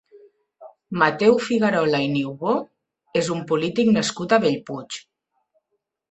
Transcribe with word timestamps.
Mateu 1.01 1.33
Figuerola 1.49 1.99
i 2.05 2.07
Niubó 2.13 2.53
és 3.21 3.29
un 3.35 3.43
polític 3.51 3.91
nascut 3.99 4.33
a 4.33 4.41
Bellpuig. 4.47 4.97